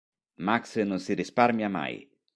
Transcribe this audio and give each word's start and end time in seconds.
Max 0.47 0.63
non 0.89 0.97
si 1.05 1.13
risparmia 1.21 1.69
mai! 1.79 1.95